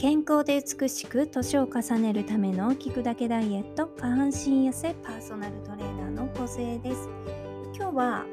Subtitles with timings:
[0.00, 7.10] 健康で美しく年を重ねるための聞くだけダイエット下半身痩せパーソナルトレーナーの小勢です。
[7.76, 8.24] 今日は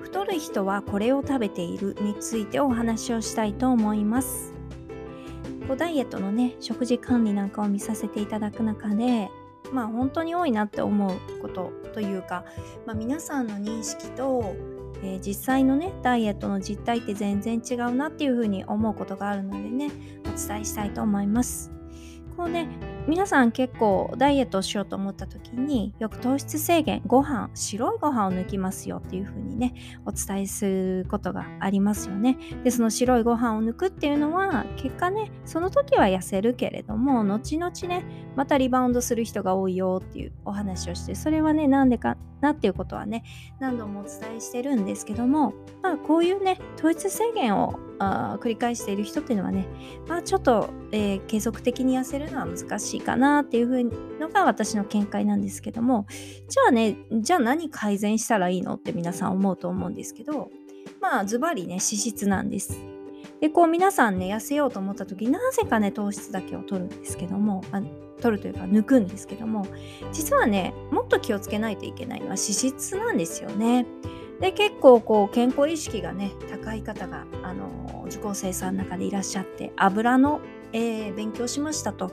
[0.00, 4.54] 太る人はこれを食べているについてお話をしたいと思います。
[5.68, 9.28] こうダイエットのね食事管理なんかを見させていただく中で
[9.74, 12.46] まあ本当に多いなって思うことというか、
[12.86, 14.56] まあ、皆さんの認識と
[15.04, 19.90] えー、実際のねダイエットの実態って全然違うなっていうふうに思うことがあるのでね
[20.24, 21.70] お伝えしたいと思います。
[22.36, 22.68] こうね
[23.06, 29.74] 皆さん結構ダイエットをしようと思った時によく糖質制限ご飯白いご飯を抜きますよっていう風にね
[30.06, 32.38] お伝えすることがありますよね。
[32.64, 38.04] でその白いご飯を抜くっていうのは結果ねその時は痩せるけれども後々ね
[38.36, 43.24] またリバウンドする人が多いよっていうお話をしてそれはねなんでかなっていうことはね
[43.58, 47.78] 何度もお伝えしてるんですけどもまあこういうね糖質制限を
[48.34, 49.66] あ繰り返している人っていうのはね
[50.06, 56.06] まあちょっと、えー、継続的に痩せるのは難しいかなっていうのが私の見解なんですけども
[56.48, 60.50] じゃあねじゃあ何改善したらいいのって皆さん思うと思うんですけど
[61.00, 62.78] まあズバリね脂質なんです。
[63.40, 67.82] でこう皆さんね痩せようと思った時なぜかね糖質だけを取るんですけども、あ、
[68.22, 69.66] 取るというか抜くんですけども
[70.12, 73.86] 実はねもっと気をつけないといけないのは脂質なんですよね。
[74.40, 80.40] で結構こう健康意識がね高い方があの受講生さんの中でいらっしゃって油の
[80.74, 82.10] えー、勉強しましたと。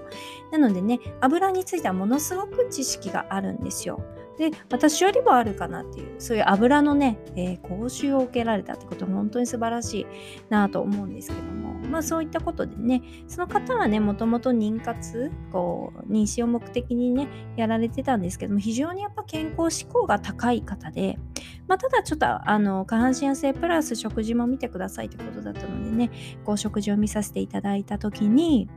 [0.52, 4.00] なのでね、油についてはものすごく知識があるんですよ。
[4.38, 10.06] で、私よりもあるかなっていう、そういう油のね、えー、講習を受けられたってことは本当に素晴らしい
[10.50, 21.18] なと思うんですけども、まあそういったことでね、その方はね、もともと妊活、こう、妊娠を目的にね、やられてたんですけども、非常にやっぱ健康志向が高い方で、
[21.72, 26.12] まあ、ただちょっとあの下半身痩せプラス食事も見てくださいってことだったのでね
[26.44, 28.70] こう食事を見させていただいた時に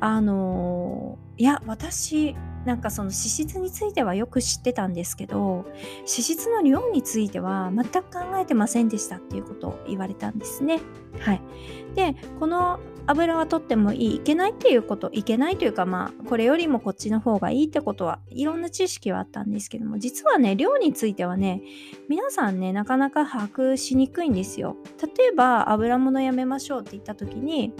[0.00, 2.36] あのいや私
[2.68, 5.64] なんかその脂質についてはよく知ってたんですけど
[6.00, 10.80] 脂質の量については全く考えてませんでしたっていうことを言われたんですね。
[11.18, 11.40] はい、
[11.94, 21.62] でこの油は取ってもいいいけないっていうこといけないというかまあこれよりもこっちの方がいいってことはいろんな知識はあったんですけども実はね量についてはね
[22.10, 24.76] 皆さんねなかなか把握しにくいんですよ。
[25.16, 27.72] 例えば油物やめましょうって言った時に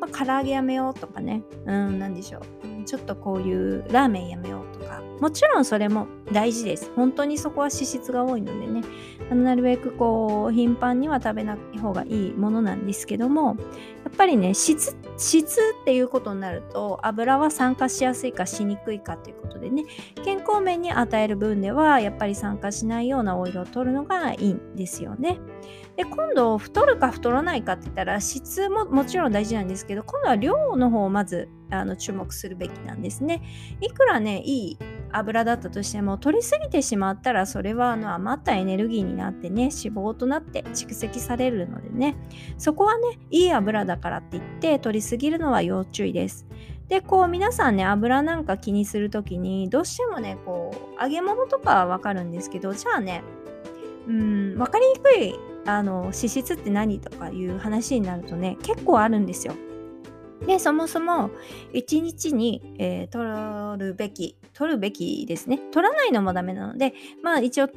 [0.00, 2.69] まあ、唐揚げやめようとかね、うん、なんでしょう。
[2.84, 6.90] ちょっとこういうラーメンやめようとか、もちろんそれも大事です。
[6.96, 8.82] 本当にそこは脂質が多いのでね
[9.30, 13.56] あの、なるべくこう、頻繁には食べない方がいいものなんですけども、
[14.04, 19.84] やっぱりね、質、質っていうことになると、油は酸化しやすいかしにくいかということでね、
[20.24, 25.38] 健康面に与える分では、やっぱり酸化しないようなオイルを取るのがいいんですよね。
[25.96, 33.42] で今度太るか太らないかって言ったら質ももちろん大事なんですけど今度は量の方をまずあの注目するべきなんですね。
[33.80, 34.78] いくらねいい
[35.12, 42.16] 油だったとしても取りすぎてしまったらそれはあの余ったエネルギーになってね脂肪となって蓄積されるのでね
[42.58, 46.46] そこはねいい油だからって言って取りすぎるのは要注意です。
[46.88, 53.22] でこう皆さんね油なんか気にする時にどうしてもねこう揚げ物とかはわかるんですけどじゃあね
[54.08, 59.54] うん分かりにくいあの脂質って何とかいう話になるとね結構あるんですよ。
[60.46, 61.30] でそもそも
[61.74, 65.58] 1日に、えー、取るべき取るべきですね。
[65.70, 67.68] 取らないのもダメなのでまあ一応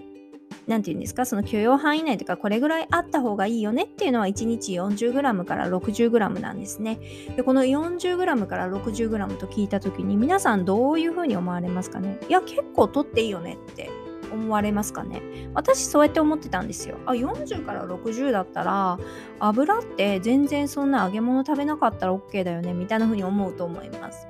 [0.67, 6.99] 何て言うんですかその許容範囲内とかこれぐらいあった方がいいよねっていうのは1日 40g から 60g なんですね。
[7.35, 12.19] でこの 40g から 60g と聞いた時に皆さんどういうふうに思われますかね？
[12.29, 14.02] いや結構取っていいよねって。
[14.33, 15.21] 思われますかね？
[15.53, 16.97] 私そうやって思ってたんですよ。
[17.05, 18.99] あ40から60だったら
[19.39, 24.27] 油って全然そんな揚げ物食べなかったら OK だよねみたいな風に思うと思います。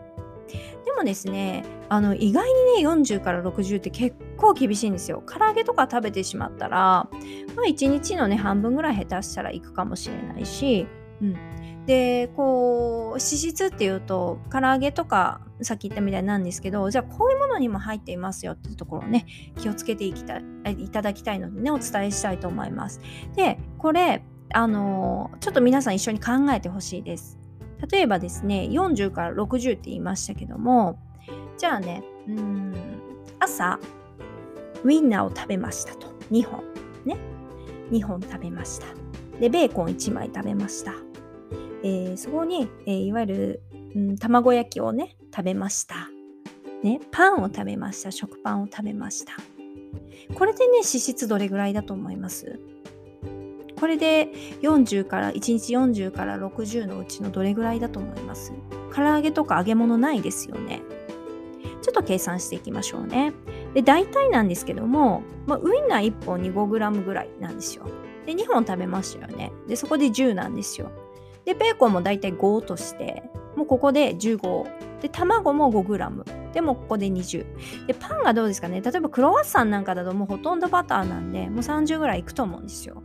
[0.85, 2.47] でもですねあの意外
[2.77, 5.23] にね40から60って結構厳しいんですよ。
[5.25, 10.85] 唐揚げとか食べてしまったら、まあ、1日のね半分ぐらい下手したらいくかもしれないし、
[11.21, 19.25] うん、でこう脂質っていうと唐揚げとかさっき言ったみたいなんですけどじゃあこういうものにも入っていますよっていうところをね
[19.57, 23.01] 気をつけていきたいただきたいのでねお伝えしたいと思います。
[23.35, 24.23] でこれ
[24.53, 27.39] あのちょっと皆さん一緒に考えてほしいです。
[27.89, 30.99] 例えばですね40から60って言いましたけども
[31.57, 32.73] じゃあねうん
[33.39, 33.79] 朝
[34.83, 36.07] ウインナーを食べましたと。
[36.31, 36.63] 2本。
[37.05, 37.17] ね。
[37.91, 38.87] 2本食べました。
[39.39, 40.93] でベーコン1枚食べました。
[41.83, 43.63] えー、そこに、えー、いわゆる、
[43.95, 46.09] うん、卵焼きをね食べました、
[46.83, 49.33] ね、パンを食べました食パンを食べました
[50.35, 52.59] これでね脂質どれぐらいだと思います？
[53.79, 54.29] これで
[54.61, 58.53] 40から1日40から60のうちのどれぐらいだと思います？
[58.95, 60.81] 唐揚げとか揚げ物ないですよね。
[61.81, 63.33] ちょっと計算していきましょうね。
[63.73, 67.85] で、大体なんですけども、まあ、ウインナー1本に 5g ぐらいなんですよ。
[68.25, 69.51] で、2本食べましたよね。
[69.67, 70.91] で、そこで10なんですよ。
[71.43, 73.23] で、ベーコンも大体5として、
[73.63, 74.99] もうここで15。
[75.01, 76.51] で、卵も 5g。
[76.51, 77.85] でもここで20。
[77.87, 78.81] で、パンがどうですかね？
[78.81, 83.01] 例えばクロワッサンなんかだともうほとんどバターなんで、もう30ぐらいいくと思うんですよ。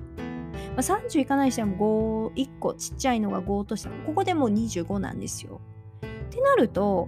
[0.70, 5.60] まあ、30いかないしても5、1個ちっちゃいのが5としても、ここでもう25なんですよ。
[6.04, 7.06] ってなると、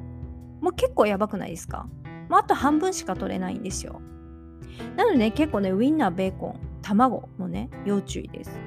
[0.60, 1.88] もう結構やばくないですか、
[2.28, 4.00] まあ、あと半分しか取れないんですよ。
[4.96, 8.60] なので、ね、結構ね、ウインナー、ベーコン、卵もね、要注意です。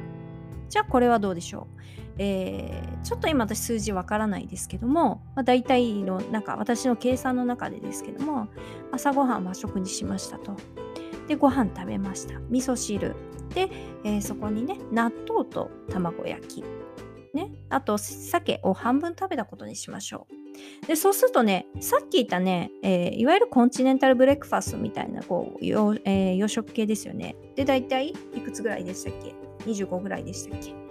[0.68, 1.80] じゃあこれはどうでしょう？
[2.18, 8.48] えー、ちょっと今私数字わからないですけども、まあ、大体の中私の計算の中でですけども
[8.92, 10.56] 朝ごはん和食にしましたと。
[11.27, 12.39] でご飯食べました。
[12.50, 13.15] 味噌汁。
[13.56, 13.69] で、
[14.04, 16.63] えー、そこにね納豆と卵焼き。
[17.33, 17.51] ね。
[17.69, 20.88] あと鮭を半分食べたことにしましょう。
[20.88, 27.36] でそうするとねさっき言ったね、えー、いわゆるコンチネンタルブレックファストみたいなこう,、えー、洋食系ですよね。
[27.56, 29.33] で大体いくつぐらいでしたっけ
[29.66, 30.82] ？25ぐらいでしたっけ？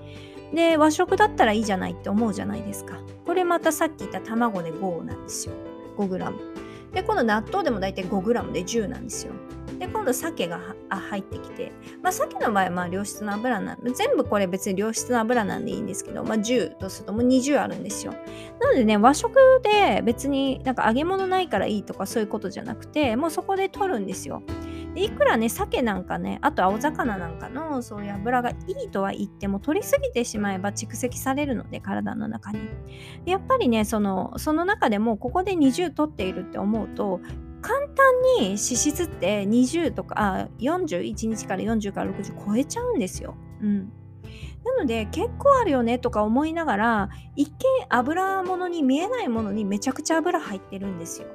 [0.54, 2.99] で和食だったらいいじゃないって思うじゃないですか。
[3.26, 5.54] これまたさっき言った卵で5なんですよ。
[5.96, 6.32] 5g
[6.93, 9.32] で今度納豆でも大体 5g で10なんですよ。
[9.78, 10.60] で今度鮭が
[10.90, 11.72] 入ってきて、
[12.02, 18.12] まあ、鮭の場合は良質な油なん全部これ別に良質な油なんでいいんですけど、まあ、10とするともう20あるんですよ。
[18.60, 24.43] なのでね和食で別になんか揚げ物ないからいいとかそういうことじゃなくてもうそこで取るんですよ。
[24.94, 28.54] でいくらね鮭なんかねあと青魚なんかのそういう油がい
[28.84, 32.58] いとは言っても取りすぎてしまえば蓄積されるので体の中に
[33.24, 37.20] やっぱりねそのその中でもここで20取っているって思うと
[37.62, 43.34] 簡単に脂質って20とかあ41日から40から60超えちゃうんですよ。
[43.60, 43.92] うん
[44.64, 47.56] なので結構あるよねとか思いながら一見
[47.88, 51.28] 油物に見えないものにめちゃくちゃ油入ってるんですよ。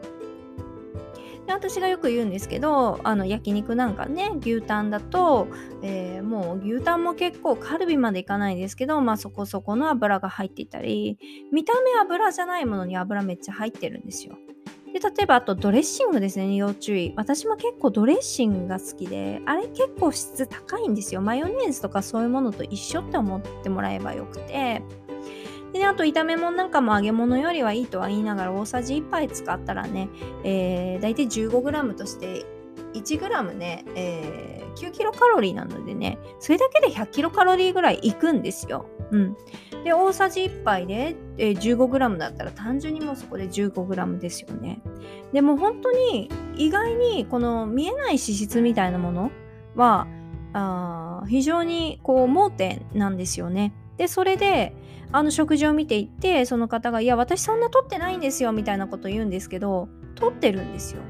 [1.48, 5.48] で私がよく言うんですけどあの焼肉なんかね牛タンだと、
[5.82, 11.18] えー、もう牛タンも結構カルビまでいかないですけど、まあ、そこそこの油が入っていたり
[11.54, 14.38] 見た目油じゃないものに油めっちゃ入ってるんですよ。
[14.94, 17.14] で例えばあとドレッシングですね要注意。
[17.16, 21.22] 私も結構ドレッシングが好きであれ結構質高いんですよ。
[21.22, 24.82] マヨネーズとかそういうものと一緒って思ってもらえばよくて。
[25.74, 30.10] で、ね、あと炒め物なんかも揚げ物よりはいいとは言いながら大さじ1杯使ったらね、
[30.44, 32.46] えー、大体 15g として
[32.94, 38.88] 1g ね、えー、9キロカロリーなのでね、それだけで100キロカロリーぐらいいくんですよ。
[39.12, 39.38] うん。
[39.84, 44.82] で、大さじ1杯で、えー、15g だったら単純にもうそこで 15g ですよね。
[45.34, 49.32] でも本当に意外にこの見えない脂質みたいなもの
[49.76, 50.08] は、
[50.54, 53.74] あ非常にこう盲点なんですよね。
[53.98, 54.74] で、それで、
[55.12, 61.02] あの食事を見ていってその方が「いや私そんな取ってないんですよ」みたいなこと言うんですけど取ってるんですよ。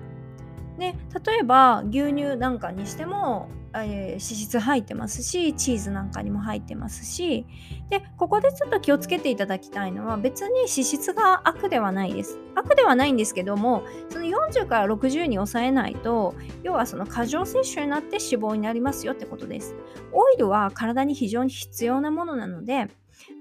[0.78, 0.94] で
[1.26, 7.48] 例えば牛乳なんかにしても、えー、脂質入ってますしチーズなんかにも入ってますし
[7.90, 19.76] でここでちょっと気をつけていただきたいのは別に脂質が悪ではないです悪ではないんですけどもその40から60に抑えないと要はその過剰摂取になって脂肪になりますよってことです
[20.12, 22.90] オイルは体に非常に必要なものなので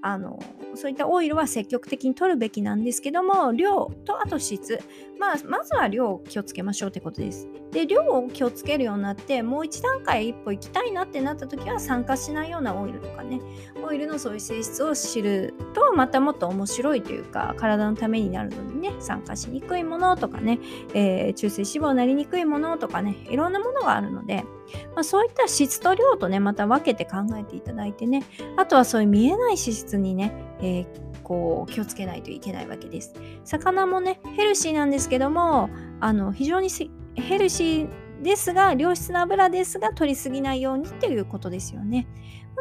[0.01, 0.39] あの
[0.75, 4.79] そういったオイルは積極的に取るべきなんですけども量とあと質、
[5.19, 7.47] まあ、まずは量を気をつけましょうってことです。
[7.71, 13.41] で量を気をつけるようになってもう一段階一歩行きたいなってなった時は酸化しないようなオイルとかね
[13.83, 20.59] オイルのそういう性質を知るとまたもっと面白いというか体のためになるのでね酸化しにくいものとかね、
[20.93, 24.45] えー、中性脂肪になりにくいものとかねいろんなものがあるので、
[24.95, 28.23] まあ、そういった質と量とねまた分けて考えていただいてね
[28.57, 33.13] あとはそういう見えない脂質にね、えー、こう気をつけないといけないわけです。
[33.43, 35.69] 魚もねヘルシーなんですけども
[35.99, 36.69] あの非常に
[37.15, 37.89] ヘルシー
[38.21, 42.07] ですが良質な油ですが取りすぎないようにっていうことですよね。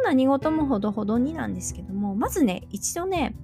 [0.04, 3.34] 何事もほどほどになんですけどもまずね一度ね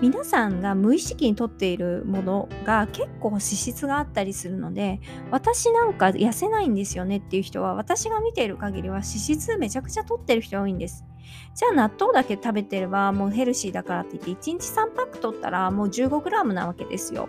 [0.00, 5.00] 皆さんが無意識にとっているものが結構脂質があったりするので
[5.30, 11.04] 私なんか痩せないんですよねっていう人は私が見ている限りは脂質めちゃくちゃとってる人多いんです。
[11.54, 17.28] じゃあ納豆だけ食べてればもうヘルシーだからって言って1日3パック取ったらもう 15g なわけですよ。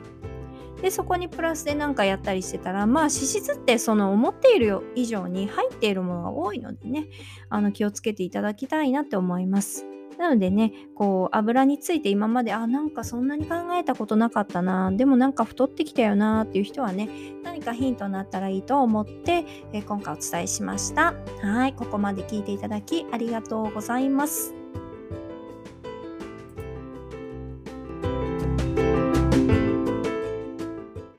[0.82, 7.08] でそこにプラスで何かやったりしてたらまあ脂質ってその思っている以上に入っているものが多いのでね
[7.50, 9.86] あの気をつけていただきたいなって思います。
[10.18, 17.10] なのでね、こう油について今まで、あ、なんかそんなに考えたことなかったな、でもなんか太ってきたよなっていう人はね、
[17.44, 21.14] 何かヒントになったらいいと思って、え、今回お伝えしました。
[21.42, 24.65] はい、ここまで聞いていただきありがとうございます。